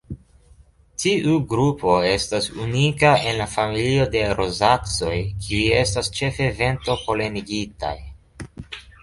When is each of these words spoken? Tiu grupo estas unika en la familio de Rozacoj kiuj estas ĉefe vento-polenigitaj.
Tiu 1.01 1.33
grupo 1.51 1.97
estas 2.11 2.47
unika 2.63 3.11
en 3.33 3.37
la 3.41 3.47
familio 3.51 4.07
de 4.17 4.25
Rozacoj 4.39 5.13
kiuj 5.45 5.61
estas 5.83 6.11
ĉefe 6.17 6.49
vento-polenigitaj. 6.65 7.95